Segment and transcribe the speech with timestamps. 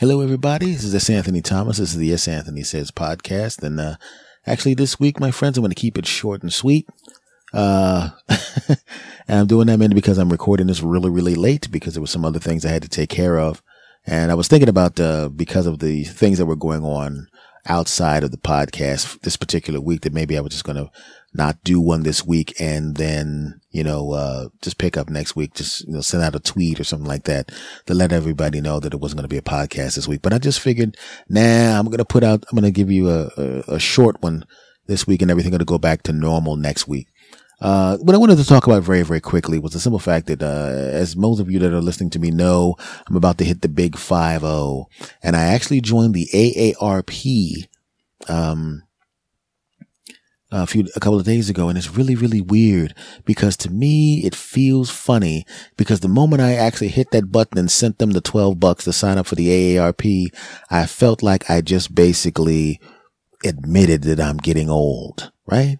[0.00, 0.74] Hello, everybody.
[0.74, 1.10] This is S.
[1.10, 1.78] Anthony Thomas.
[1.78, 2.28] This is the S.
[2.28, 3.64] Anthony Says podcast.
[3.64, 3.96] And uh,
[4.46, 6.88] actually, this week, my friends, I'm going to keep it short and sweet.
[7.52, 8.10] Uh,
[8.68, 12.06] and I'm doing that mainly because I'm recording this really, really late because there were
[12.06, 13.60] some other things I had to take care of.
[14.06, 17.26] And I was thinking about, uh, because of the things that were going on
[17.66, 20.92] outside of the podcast this particular week that maybe I was just going to
[21.34, 25.54] not do one this week and then, you know, uh, just pick up next week,
[25.54, 27.50] just, you know, send out a tweet or something like that
[27.86, 30.22] to let everybody know that it wasn't going to be a podcast this week.
[30.22, 30.96] But I just figured,
[31.28, 34.22] nah, I'm going to put out, I'm going to give you a, a, a short
[34.22, 34.44] one
[34.86, 37.08] this week and everything going to go back to normal next week.
[37.60, 40.42] Uh, what I wanted to talk about very, very quickly was the simple fact that,
[40.42, 42.76] uh, as most of you that are listening to me know,
[43.08, 44.86] I'm about to hit the big 5-0
[45.22, 47.68] and I actually joined the AARP,
[48.28, 48.82] um,
[50.50, 51.68] a few, a couple of days ago.
[51.68, 52.94] And it's really, really weird
[53.24, 55.44] because to me, it feels funny
[55.76, 58.92] because the moment I actually hit that button and sent them the 12 bucks to
[58.92, 60.34] sign up for the AARP,
[60.70, 62.80] I felt like I just basically
[63.44, 65.78] admitted that I'm getting old, right?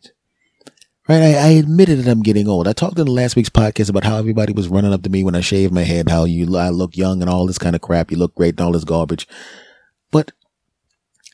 [1.09, 1.23] Right.
[1.23, 2.69] I, I, admitted that I'm getting old.
[2.69, 5.25] I talked in the last week's podcast about how everybody was running up to me
[5.25, 7.81] when I shaved my head, how you, I look young and all this kind of
[7.81, 8.11] crap.
[8.11, 9.27] You look great and all this garbage.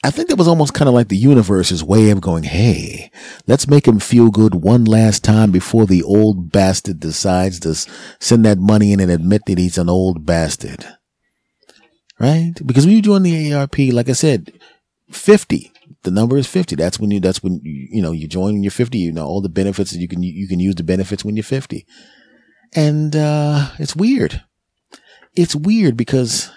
[0.05, 3.11] I think that was almost kind of like the universe's way of going, Hey,
[3.47, 7.75] let's make him feel good one last time before the old bastard decides to
[8.21, 10.87] send that money in and admit that he's an old bastard.
[12.21, 12.53] Right?
[12.67, 14.53] Because when you join the AARP, like I said,
[15.09, 16.77] 50, the number is 50.
[16.77, 19.25] That's when you, that's when you, you know, you join when you're 50, you know,
[19.25, 21.87] all the benefits that you can, you can use the benefits when you're 50.
[22.75, 24.43] And, uh, it's weird.
[25.35, 26.51] It's weird because,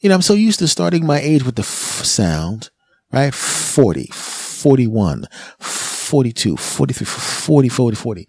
[0.00, 2.70] you know, I'm so used to starting my age with the f sound,
[3.12, 3.34] right?
[3.34, 5.26] 40, 41,
[5.58, 8.28] 42, 43, 40, 40, 40.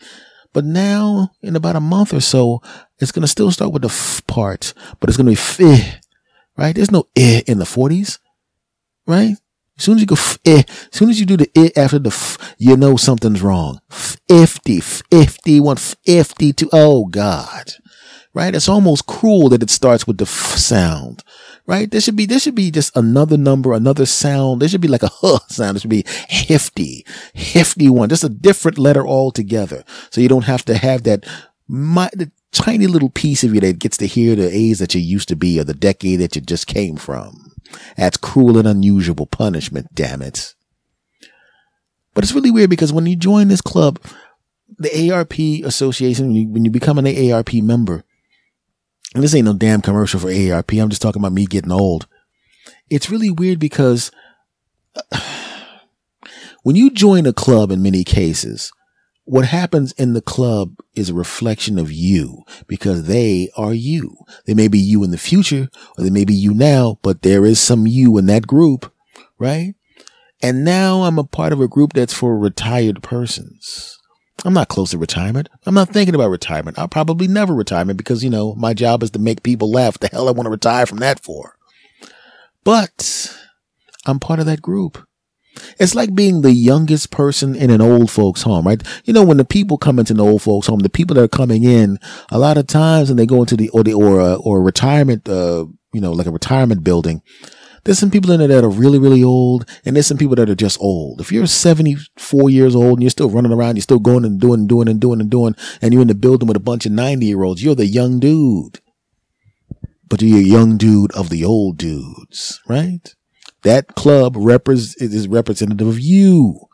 [0.54, 2.62] But now in about a month or so,
[3.00, 6.02] it's going to still start with the f part, but it's going to be f,
[6.58, 6.76] right?
[6.76, 8.20] There's no eh in the 40s,
[9.08, 9.36] right?
[9.78, 12.10] As soon as you go, eh, as soon as you do the eh after the
[12.10, 13.80] f, you know something's wrong.
[13.90, 16.70] 50, 51, 52.
[16.74, 17.74] Oh God.
[18.34, 18.56] Right?
[18.56, 21.24] It's almost cruel that it starts with the f sound.
[21.66, 21.92] Right?
[21.92, 24.62] There should be, there should be just another number, another sound.
[24.62, 25.78] There should be like a huh sound.
[25.78, 27.06] It should be hefty,
[27.36, 28.10] hefty one.
[28.10, 29.84] Just a different letter altogether.
[30.10, 31.26] So you don't have to have that,
[31.68, 35.02] my, the tiny little piece of you that gets to hear the A's that you
[35.02, 37.52] used to be or the decade that you just came from.
[37.98, 40.54] That's cruel and unusual punishment, damn it.
[42.14, 44.00] But it's really weird because when you join this club,
[44.78, 48.04] the ARP association, when you, when you become an ARP member,
[49.14, 52.08] and this ain't no damn commercial for AARP, I'm just talking about me getting old.
[52.90, 54.12] It's really weird because
[56.64, 58.72] when you join a club in many cases,
[59.26, 64.16] what happens in the club is a reflection of you because they are you.
[64.46, 67.46] They may be you in the future or they may be you now, but there
[67.46, 68.92] is some you in that group,
[69.38, 69.76] right?
[70.42, 74.00] And now I'm a part of a group that's for retired persons.
[74.44, 75.50] I'm not close to retirement.
[75.66, 76.80] I'm not thinking about retirement.
[76.80, 80.00] I'll probably never retire because, you know, my job is to make people laugh.
[80.00, 81.58] The hell I want to retire from that for.
[82.64, 83.38] But
[84.06, 85.06] I'm part of that group.
[85.80, 88.82] It's like being the youngest person in an old folks home, right?
[89.04, 91.28] You know, when the people come into an old folks home, the people that are
[91.28, 92.00] coming in,
[92.32, 95.28] a lot of times and they go into the, or the, or, uh, or retirement,
[95.28, 97.22] uh, you know, like a retirement building,
[97.84, 100.50] there's some people in there that are really, really old, and there's some people that
[100.50, 101.20] are just old.
[101.20, 104.62] If you're 74 years old and you're still running around, you're still going and doing
[104.62, 106.92] and doing and doing and doing, and you're in the building with a bunch of
[106.92, 108.80] 90 year olds, you're the young dude.
[110.08, 113.16] But you're a young dude of the old dudes, right?
[113.64, 116.68] That club repres- is representative of you,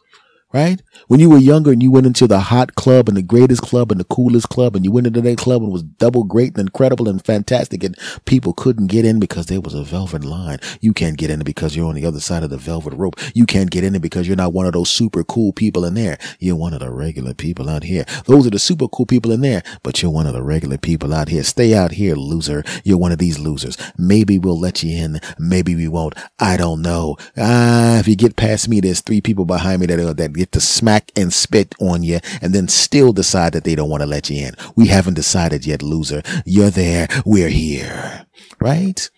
[0.58, 0.82] right?
[1.08, 3.92] When you were younger and you went into the hot club and the greatest club
[3.92, 6.68] and the coolest club and you went into that club and was double great and
[6.68, 7.96] incredible and fantastic and
[8.26, 10.58] people couldn't get in because there was a velvet line.
[10.82, 13.20] You can't get in because you're on the other side of the velvet rope.
[13.36, 16.18] You can't get in because you're not one of those super cool people in there.
[16.40, 18.06] You're one of the regular people out here.
[18.26, 21.14] Those are the super cool people in there, but you're one of the regular people
[21.14, 21.44] out here.
[21.44, 22.64] Stay out here, loser.
[22.84, 23.78] You're one of these losers.
[23.96, 25.20] Maybe we'll let you in.
[25.38, 26.16] Maybe we won't.
[26.40, 27.16] I don't know.
[27.38, 30.60] Ah, if you get past me, there's three people behind me that, that get to
[30.60, 34.30] smack and spit on you and then still decide that they don't want to let
[34.30, 34.56] you in.
[34.76, 36.22] We haven't decided yet, loser.
[36.46, 37.08] You're there.
[37.26, 38.26] We're here.
[38.60, 39.10] Right?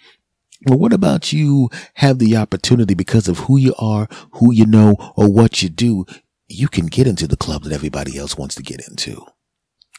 [0.65, 4.95] Well, what about you have the opportunity because of who you are, who you know,
[5.15, 6.05] or what you do?
[6.47, 9.25] You can get into the club that everybody else wants to get into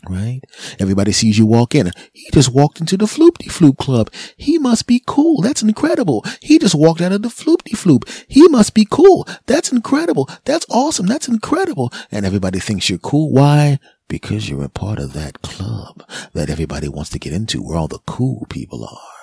[0.08, 0.40] right?
[0.78, 1.90] Everybody sees you walk in.
[2.12, 4.10] He just walked into the Floopty Floop Club.
[4.36, 5.42] He must be cool.
[5.42, 6.24] That's incredible.
[6.40, 8.08] He just walked out of the Floopty Floop.
[8.28, 9.26] He must be cool.
[9.46, 10.28] That's incredible.
[10.44, 11.06] That's awesome.
[11.06, 11.92] That's incredible.
[12.10, 13.32] And everybody thinks you're cool.
[13.32, 13.78] Why?
[14.08, 17.88] Because you're a part of that club that everybody wants to get into where all
[17.88, 19.19] the cool people are.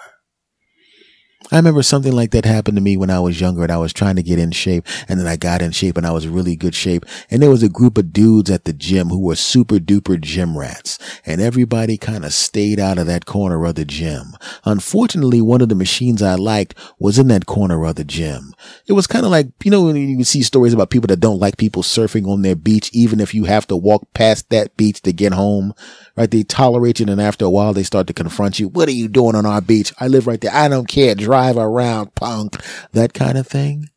[1.51, 3.93] I remember something like that happened to me when I was younger and I was
[3.93, 6.55] trying to get in shape and then I got in shape and I was really
[6.55, 7.05] good shape.
[7.29, 10.57] And there was a group of dudes at the gym who were super duper gym
[10.57, 14.35] rats and everybody kind of stayed out of that corner of the gym.
[14.65, 18.53] Unfortunately, one of the machines I liked was in that corner of the gym.
[18.85, 21.39] It was kind of like, you know, when you see stories about people that don't
[21.39, 25.01] like people surfing on their beach, even if you have to walk past that beach
[25.03, 25.73] to get home
[26.17, 26.29] right?
[26.29, 28.67] They tolerate you, and after a while, they start to confront you.
[28.67, 29.93] What are you doing on our beach?
[29.99, 30.53] I live right there.
[30.53, 31.15] I don't care.
[31.15, 32.57] Drive around, punk.
[32.93, 33.89] That kind of thing,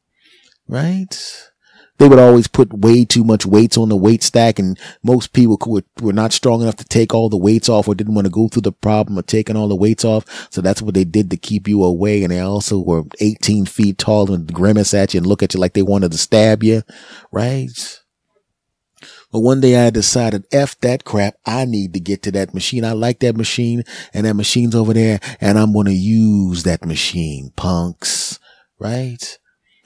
[0.69, 1.51] right?
[2.01, 5.59] They would always put way too much weights on the weight stack, and most people
[5.67, 8.31] were, were not strong enough to take all the weights off or didn't want to
[8.31, 10.49] go through the problem of taking all the weights off.
[10.51, 12.23] So that's what they did to keep you away.
[12.23, 15.61] And they also were 18 feet tall and grimace at you and look at you
[15.61, 16.83] like they wanted to stab you,
[17.33, 18.01] right?
[19.33, 21.35] But one day I decided, F that crap.
[21.47, 22.85] I need to get to that machine.
[22.85, 26.85] I like that machine and that machine's over there and I'm going to use that
[26.85, 28.39] machine, punks,
[28.79, 29.39] right?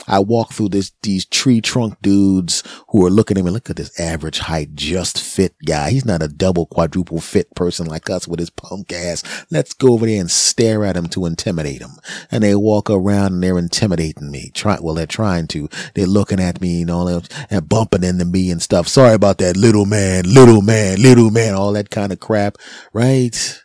[0.07, 3.51] I walk through this, these tree trunk dudes who are looking at me.
[3.51, 5.91] Look at this average height, just fit guy.
[5.91, 9.23] He's not a double quadruple fit person like us with his punk ass.
[9.51, 11.93] Let's go over there and stare at him to intimidate him.
[12.31, 14.51] And they walk around and they're intimidating me.
[14.55, 15.69] Try, well, they're trying to.
[15.95, 18.89] They're looking at me, you know, and bumping into me and stuff.
[18.89, 22.59] Sorry about that little man, little man, little man, all that kind of crap,
[22.93, 23.64] right?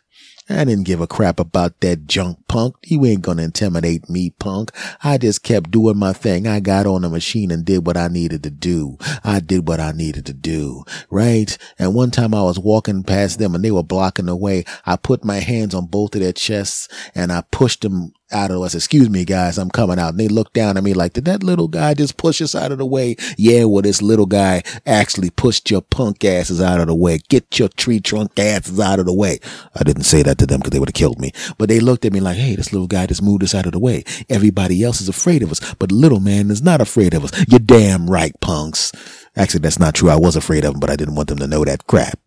[0.50, 2.74] I didn't give a crap about that junk punk.
[2.84, 4.72] You ain't gonna intimidate me, punk.
[5.02, 6.46] I just kept doing my thing.
[6.46, 8.98] I got on the machine and did what I needed to do.
[9.22, 10.84] I did what I needed to do.
[11.08, 11.56] Right?
[11.78, 14.64] And one time I was walking past them and they were blocking the way.
[14.84, 18.62] I put my hands on both of their chests and I pushed them out of
[18.62, 18.74] us.
[18.74, 20.10] Excuse me, guys, I'm coming out.
[20.10, 22.72] And they look down at me like, did that little guy just push us out
[22.72, 23.16] of the way?
[23.36, 27.18] Yeah, well, this little guy actually pushed your punk asses out of the way.
[27.28, 29.38] Get your tree trunk asses out of the way.
[29.74, 32.04] I didn't say that to them because they would have killed me, but they looked
[32.04, 34.04] at me like, hey, this little guy just moved us out of the way.
[34.28, 37.44] Everybody else is afraid of us, but little man is not afraid of us.
[37.48, 38.92] You're damn right, punks.
[39.36, 40.10] Actually, that's not true.
[40.10, 42.18] I was afraid of them, but I didn't want them to know that crap.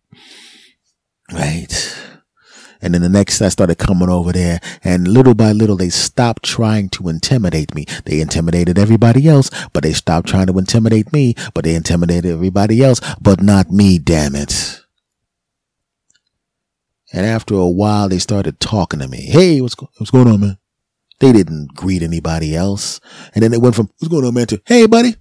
[1.32, 1.98] Right.
[2.84, 6.44] And then the next I started coming over there and little by little they stopped
[6.44, 7.86] trying to intimidate me.
[8.06, 12.84] They intimidated everybody else, but they stopped trying to intimidate me, but they intimidated everybody
[12.84, 14.82] else, but not me, damn it.
[17.14, 19.22] And after a while, they started talking to me.
[19.22, 20.58] Hey, what's, what's going on, man?
[21.20, 23.00] They didn't greet anybody else.
[23.34, 25.16] And then they went from, what's going on, man, to, hey, buddy.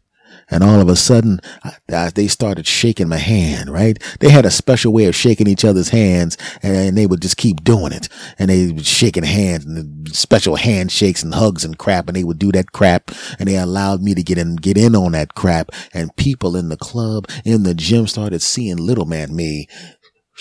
[0.51, 3.99] And all of a sudden, I, they started shaking my hand, right?
[4.21, 7.65] They had a special way of shaking each other's hands and they would just keep
[7.65, 8.09] doing it.
[8.39, 12.09] And they were shaking hands and special handshakes and hugs and crap.
[12.09, 13.11] And they would do that crap.
[13.39, 15.71] And they allowed me to get in, get in on that crap.
[15.95, 19.69] And people in the club, in the gym started seeing little man me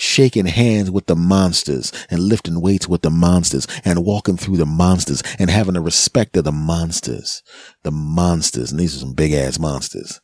[0.02, 4.66] shaking hands with the monsters and lifting weights with the monsters and walking through the
[4.66, 7.42] monsters and having the respect of the monsters.
[7.84, 8.72] The monsters.
[8.72, 10.20] And these are some big ass monsters.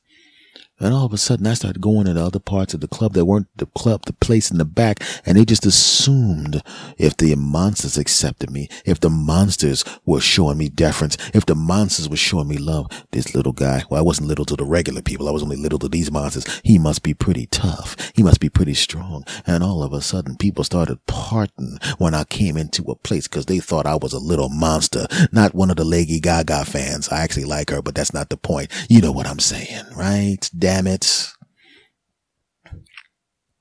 [0.81, 3.25] And all of a sudden I started going into other parts of the club that
[3.25, 5.03] weren't the club, the place in the back.
[5.27, 6.63] And they just assumed
[6.97, 12.09] if the monsters accepted me, if the monsters were showing me deference, if the monsters
[12.09, 15.29] were showing me love, this little guy, well, I wasn't little to the regular people.
[15.29, 16.61] I was only little to these monsters.
[16.63, 17.97] He must be pretty tough.
[18.15, 19.25] He must be pretty strong.
[19.47, 23.47] And all of a sudden people started parting when I came into a place because
[23.47, 27.09] they thought I was a little monster, not one of the Lady Gaga fans.
[27.09, 28.71] I actually like her, but that's not the point.
[28.89, 30.49] You know what I'm saying, right?
[30.69, 31.33] Damn it.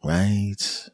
[0.04, 0.90] Right?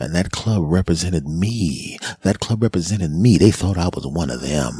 [0.00, 1.98] And that club represented me.
[2.22, 3.36] That club represented me.
[3.36, 4.72] They thought I was one of them.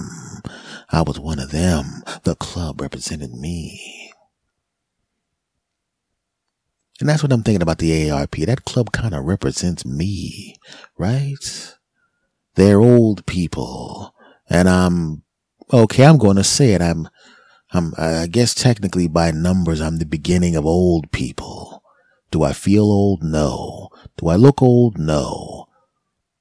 [0.88, 2.02] I was one of them.
[2.24, 4.10] The club represented me.
[6.98, 8.46] And that's what I'm thinking about the AARP.
[8.46, 10.56] That club kind of represents me,
[10.96, 11.76] right?
[12.54, 14.14] They're old people.
[14.48, 15.22] And I'm,
[15.70, 16.80] okay, I'm going to say it.
[16.80, 17.08] I'm,
[17.72, 21.82] Um, I'm, I guess technically by numbers, I'm the beginning of old people.
[22.30, 23.22] Do I feel old?
[23.22, 23.90] No.
[24.16, 24.98] Do I look old?
[24.98, 25.68] No.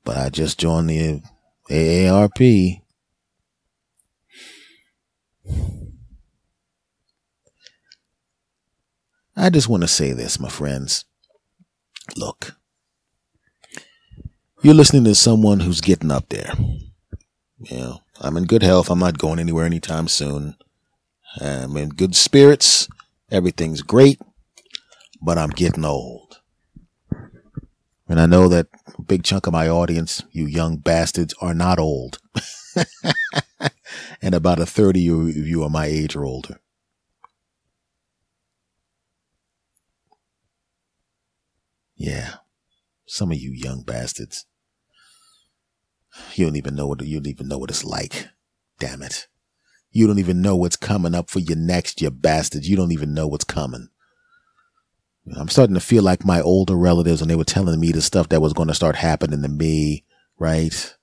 [0.03, 1.21] But I just joined the
[1.69, 2.81] AARP.
[9.35, 11.05] I just want to say this, my friends.
[12.15, 12.57] Look,
[14.61, 16.53] you're listening to someone who's getting up there.
[17.59, 18.89] You know, I'm in good health.
[18.89, 20.55] I'm not going anywhere anytime soon.
[21.39, 22.87] I'm in good spirits.
[23.29, 24.19] Everything's great,
[25.21, 26.41] but I'm getting old.
[28.07, 31.79] And I know that a big chunk of my audience, you young bastards, are not
[31.79, 32.19] old.
[34.21, 36.59] and about a third of you, you are my age or older.
[41.95, 42.35] Yeah.
[43.05, 44.45] Some of you young bastards.
[46.33, 48.27] You don't even know what you don't even know what it's like
[48.81, 49.27] damn it.
[49.91, 52.69] You don't even know what's coming up for you next, you bastards.
[52.69, 53.89] You don't even know what's coming.
[55.37, 58.29] I'm starting to feel like my older relatives when they were telling me the stuff
[58.29, 60.05] that was going to start happening to me,
[60.39, 60.95] right?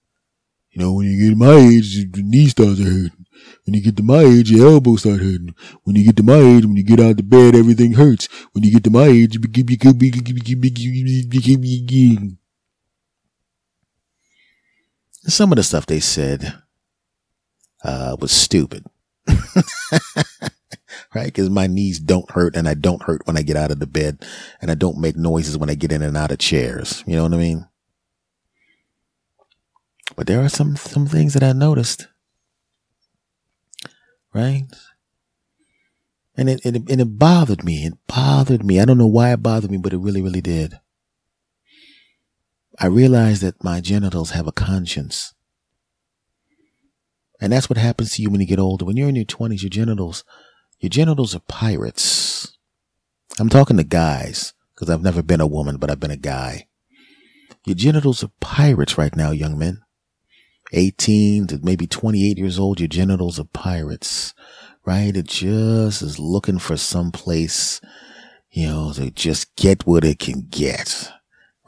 [0.70, 3.26] You know, when you get my age, your knee starts hurting.
[3.64, 5.54] When you get to my age, your elbows start hurting.
[5.84, 8.28] When you get to my age, when you get out of bed, everything hurts.
[8.52, 9.38] When you get to my age,
[15.26, 16.54] some of the stuff they said
[17.84, 18.84] uh, was stupid.
[21.14, 21.26] right?
[21.26, 23.86] Because my knees don't hurt and I don't hurt when I get out of the
[23.86, 24.24] bed
[24.60, 27.02] and I don't make noises when I get in and out of chairs.
[27.06, 27.68] You know what I mean?
[30.16, 32.08] But there are some, some things that I noticed.
[34.34, 34.64] Right?
[36.36, 37.84] And it, it, and it bothered me.
[37.84, 38.80] It bothered me.
[38.80, 40.78] I don't know why it bothered me, but it really, really did.
[42.78, 45.34] I realized that my genitals have a conscience.
[47.40, 48.84] And that's what happens to you when you get older.
[48.84, 50.24] When you're in your 20s, your genitals,
[50.80, 52.56] your genitals are pirates.
[53.38, 56.66] I'm talking to guys because I've never been a woman, but I've been a guy.
[57.64, 59.82] Your genitals are pirates right now, young men.
[60.72, 64.34] 18 to maybe 28 years old, your genitals are pirates,
[64.84, 65.16] right?
[65.16, 67.80] It just is looking for some place,
[68.50, 71.10] you know, to just get what it can get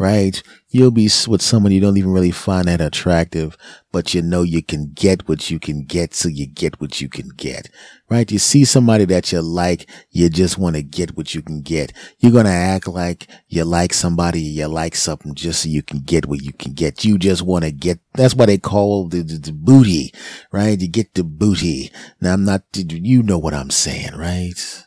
[0.01, 0.43] right?
[0.71, 3.55] You'll be with someone you don't even really find that attractive,
[3.93, 7.09] but you know you can get what you can get, so you get what you
[7.11, 7.69] can get,
[8.09, 8.33] right?
[8.33, 11.93] You see somebody that you like, you just want to get what you can get.
[12.19, 16.01] You're going to act like you like somebody, you like something just so you can
[16.01, 17.05] get what you can get.
[17.05, 20.15] You just want to get, that's what they call the, the, the booty,
[20.51, 20.81] right?
[20.81, 21.93] You get the booty.
[22.23, 24.87] Now I'm not, you know what I'm saying, right?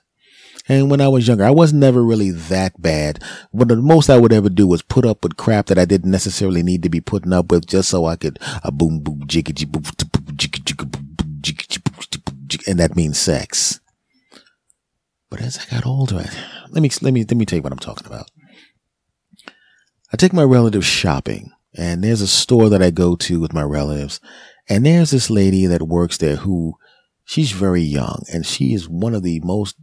[0.69, 3.21] And when I was younger, I was never really that bad.
[3.53, 6.11] But the most I would ever do was put up with crap that I didn't
[6.11, 9.65] necessarily need to be putting up with just so I could a boom boom jiggy
[9.65, 9.83] boom
[12.67, 13.79] and that means sex.
[15.29, 16.25] But as I got older,
[16.69, 18.29] let me let me let me tell you what I'm talking about.
[20.11, 23.63] I take my relatives shopping, and there's a store that I go to with my
[23.63, 24.19] relatives,
[24.69, 26.75] and there's this lady that works there who
[27.25, 29.75] she's very young, and she is one of the most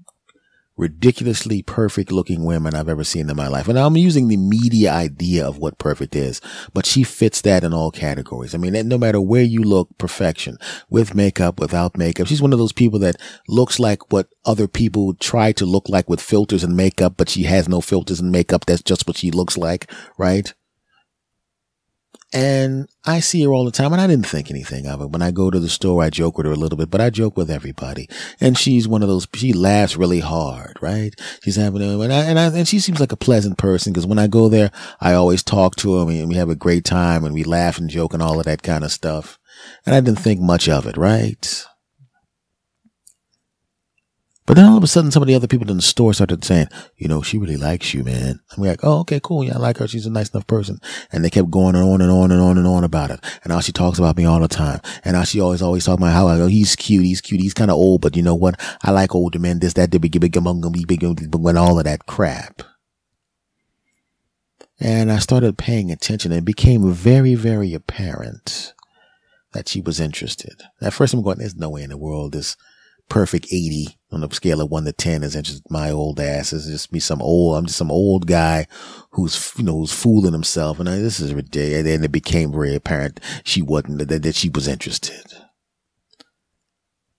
[0.80, 3.68] ridiculously perfect looking women I've ever seen in my life.
[3.68, 6.40] And I'm using the media idea of what perfect is,
[6.72, 8.54] but she fits that in all categories.
[8.54, 10.56] I mean, no matter where you look, perfection
[10.88, 12.26] with makeup, without makeup.
[12.26, 16.08] She's one of those people that looks like what other people try to look like
[16.08, 18.64] with filters and makeup, but she has no filters and makeup.
[18.64, 20.54] That's just what she looks like, right?
[22.32, 25.10] And I see her all the time and I didn't think anything of it.
[25.10, 27.10] When I go to the store, I joke with her a little bit, but I
[27.10, 28.08] joke with everybody.
[28.40, 31.12] And she's one of those, she laughs really hard, right?
[31.42, 34.06] She's having a, and I, and, I, and she seems like a pleasant person because
[34.06, 34.70] when I go there,
[35.00, 37.90] I always talk to her and we have a great time and we laugh and
[37.90, 39.38] joke and all of that kind of stuff.
[39.84, 41.66] And I didn't think much of it, right?
[44.50, 46.44] But then all of a sudden, some of the other people in the store started
[46.44, 46.66] saying,
[46.96, 48.40] you know, she really likes you, man.
[48.50, 49.44] And we're like, oh, okay, cool.
[49.44, 49.86] Yeah, I like her.
[49.86, 50.80] She's a nice enough person.
[51.12, 53.20] And they kept going on and on and on and on about it.
[53.44, 54.80] And now she talks about me all the time.
[55.04, 57.04] And now she always, always talking about how, oh, he's cute.
[57.04, 57.40] He's cute.
[57.40, 58.58] He's kind of old, but you know what?
[58.82, 59.60] I like older men.
[59.60, 62.64] This, that, big, big, big, big, when all of that crap.
[64.80, 68.74] And I started paying attention and it became very, very apparent
[69.52, 70.64] that she was interested.
[70.82, 72.56] At first I'm going, there's no way in the world this
[73.10, 76.52] perfect 80 on a scale of one to 10 is just my old ass.
[76.52, 78.66] It's just me some old, I'm just some old guy
[79.10, 80.80] who's, you know, who's fooling himself.
[80.80, 81.78] And I, this is ridiculous.
[81.78, 85.24] And then it became very apparent she wasn't, that, that she was interested.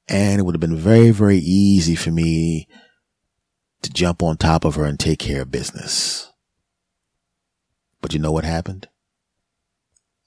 [0.07, 2.67] And it would have been very, very easy for me
[3.83, 6.31] to jump on top of her and take care of business.
[8.01, 8.87] But you know what happened?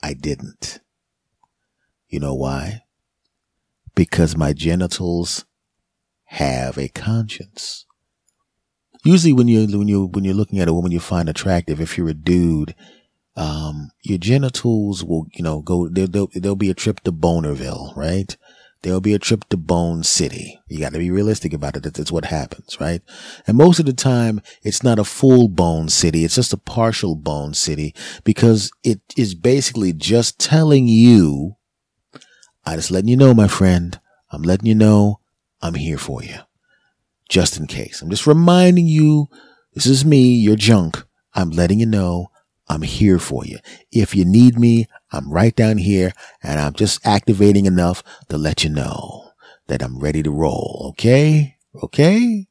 [0.03, 0.81] I didn't.
[2.09, 2.83] You know why?
[3.95, 5.45] Because my genitals
[6.35, 7.87] have a conscience.
[9.05, 11.97] Usually when you when you when you're looking at a woman you find attractive, if
[11.97, 12.75] you're a dude,
[13.37, 17.95] um, your genitals will, you know, go, there, there'll, there'll be a trip to Bonerville,
[17.97, 18.37] right?
[18.83, 20.61] There'll be a trip to Bone City.
[20.69, 21.83] You got to be realistic about it.
[21.83, 23.01] That's what happens, right?
[23.47, 26.25] And most of the time, it's not a full bone city.
[26.25, 31.57] It's just a partial bone city because it is basically just telling you,
[32.67, 33.99] I just letting you know, my friend,
[34.31, 35.21] I'm letting you know
[35.65, 36.37] I'm here for you.
[37.31, 38.03] Just in case.
[38.03, 39.29] I'm just reminding you,
[39.73, 41.03] this is me, your junk.
[41.33, 42.29] I'm letting you know
[42.69, 43.59] I'm here for you.
[43.91, 48.63] If you need me, I'm right down here and I'm just activating enough to let
[48.63, 49.31] you know
[49.69, 50.89] that I'm ready to roll.
[50.91, 51.57] Okay?
[51.83, 52.47] Okay?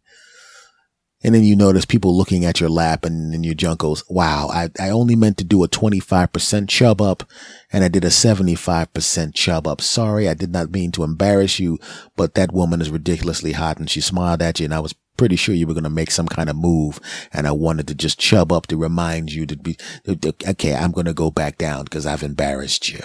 [1.23, 4.49] And then you notice people looking at your lap and then your junk goes, wow,
[4.51, 7.23] I, I only meant to do a 25% chub up
[7.71, 9.79] and I did a 75% chub up.
[9.79, 11.79] Sorry, I did not mean to embarrass you,
[12.17, 15.37] but that woman is ridiculously hot and she smiled at you and I was pretty
[15.37, 16.99] sure you were going to make some kind of move
[17.31, 19.77] and I wanted to just chub up to remind you to be,
[20.07, 23.01] okay, I'm going to go back down because I've embarrassed you.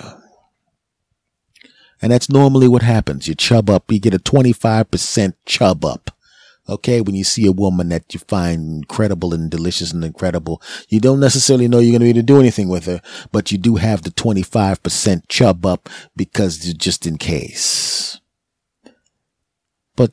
[2.00, 3.28] And that's normally what happens.
[3.28, 6.10] You chub up, you get a 25% chub up.
[6.68, 7.00] Okay.
[7.00, 11.20] When you see a woman that you find incredible and delicious and incredible, you don't
[11.20, 13.00] necessarily know you're going to be able to do anything with her,
[13.32, 18.20] but you do have the 25% chub up because just in case.
[19.96, 20.12] But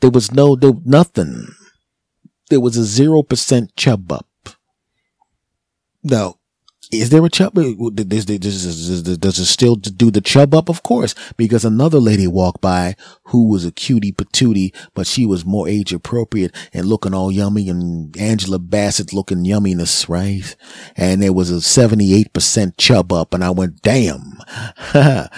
[0.00, 1.54] there was no, there, nothing.
[2.50, 4.26] There was a 0% chub up.
[6.02, 6.39] Now,
[6.92, 7.54] is there a chub?
[7.54, 10.68] Does, does, does it still do the chub up?
[10.68, 15.44] Of course, because another lady walked by who was a cutie patootie, but she was
[15.44, 20.56] more age appropriate and looking all yummy and Angela Bassett looking yumminess, right?
[20.96, 24.40] And there was a 78% chub up and I went, damn.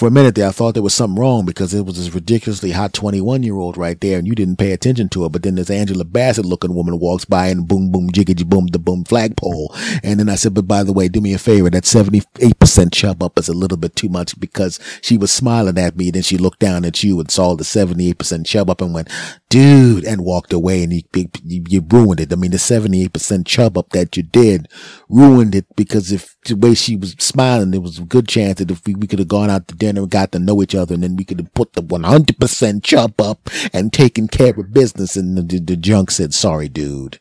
[0.00, 2.70] for a minute there, I thought there was something wrong because it was this ridiculously
[2.70, 5.28] hot 21 year old right there and you didn't pay attention to it.
[5.32, 8.78] But then this Angela Bassett looking woman walks by and boom, boom, jiggity boom, the
[8.78, 9.74] boom flagpole.
[10.02, 11.68] And then I said, but by the way, do me a favor.
[11.68, 15.96] That 78% chub up is a little bit too much because she was smiling at
[15.96, 16.10] me.
[16.10, 19.10] Then she looked down at you and saw the 78% chub up and went,
[19.50, 22.32] dude, and walked away and you, you, you ruined it.
[22.32, 24.66] I mean, the 78% chub up that you did
[25.10, 28.70] ruined it because if the way she was smiling, there was a good chance that
[28.70, 30.94] if we, we could have gone out to dinner and got to know each other
[30.94, 35.16] and then we could put the 100% chub up and taken care of business.
[35.16, 37.20] And the, the junk said, sorry, dude.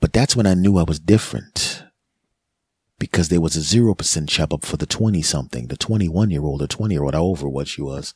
[0.00, 1.82] But that's when I knew I was different
[2.98, 6.60] because there was a 0% chub up for the 20 something, the 21 year old,
[6.60, 8.14] the 20 year old, however what she was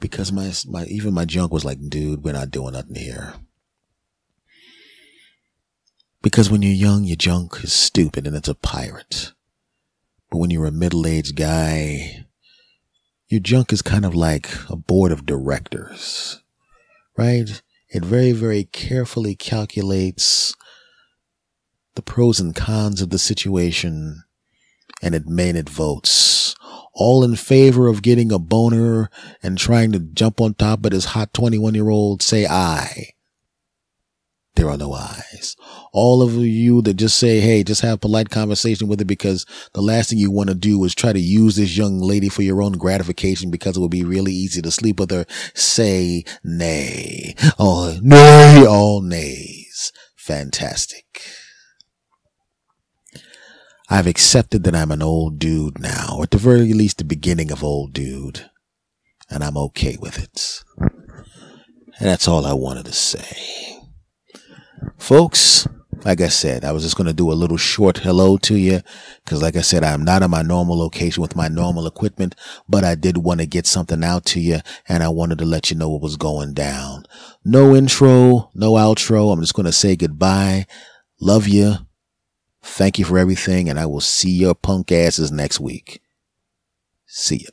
[0.00, 3.34] because my, my, even my junk was like, dude, we're not doing nothing here.
[6.22, 9.32] Because when you're young, your junk is stupid and it's a pirate.
[10.34, 12.26] But when you're a middle-aged guy,
[13.28, 16.42] your junk is kind of like a board of directors,
[17.16, 17.62] right?
[17.88, 20.56] It very, very carefully calculates
[21.94, 24.24] the pros and cons of the situation
[25.00, 26.56] and it made it votes
[26.92, 31.04] all in favor of getting a boner and trying to jump on top of this
[31.04, 33.13] hot 21 year old, say aye.
[34.56, 35.56] There are no ayes.
[35.92, 39.82] All of you that just say, hey, just have polite conversation with her because the
[39.82, 42.62] last thing you want to do is try to use this young lady for your
[42.62, 45.26] own gratification because it would be really easy to sleep with her.
[45.54, 47.34] Say nay.
[47.58, 49.92] Oh, nay, all nays.
[50.14, 51.20] Fantastic.
[53.90, 57.50] I've accepted that I'm an old dude now, or at the very least the beginning
[57.50, 58.48] of old dude,
[59.28, 60.64] and I'm okay with it.
[60.78, 63.74] And that's all I wanted to say.
[64.98, 65.66] Folks,
[66.04, 68.80] like I said, I was just going to do a little short hello to you
[69.24, 72.34] because, like I said, I'm not in my normal location with my normal equipment,
[72.68, 75.70] but I did want to get something out to you and I wanted to let
[75.70, 77.04] you know what was going down.
[77.44, 79.32] No intro, no outro.
[79.32, 80.66] I'm just going to say goodbye.
[81.20, 81.76] Love you.
[82.62, 86.00] Thank you for everything, and I will see your punk asses next week.
[87.06, 87.50] See ya.